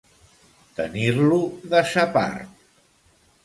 [0.79, 1.39] Tenir-lo
[1.75, 2.61] de sa part.